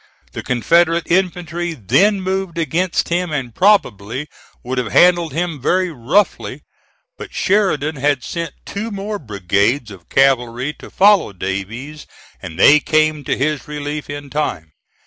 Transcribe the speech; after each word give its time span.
The 0.31 0.41
Confederate 0.41 1.03
infantry 1.11 1.73
then 1.73 2.21
moved 2.21 2.57
against 2.57 3.09
him 3.09 3.31
and 3.31 3.53
probably 3.53 4.29
would 4.63 4.79
have 4.79 4.91
handled 4.93 5.31
him 5.31 5.61
very 5.61 5.91
roughly, 5.91 6.63
but 7.19 7.35
Sheridan 7.35 7.97
had 7.97 8.23
sent 8.23 8.55
two 8.65 8.89
more 8.89 9.19
brigades 9.19 9.91
of 9.91 10.09
cavalry 10.09 10.73
to 10.79 10.89
follow 10.89 11.33
Davies, 11.33 12.07
and 12.41 12.57
they 12.57 12.79
came 12.79 13.23
to 13.25 13.37
his 13.37 13.67
relief 13.67 14.09
in 14.09 14.31
time. 14.31 14.71